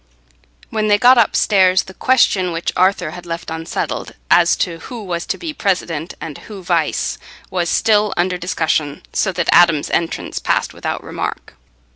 [0.71, 5.27] When they got upstairs, the question which Arthur had left unsettled, as to who was
[5.27, 7.19] to be president, and who vice,
[7.51, 11.53] was still under discussion, so that Adam's entrance passed without remark.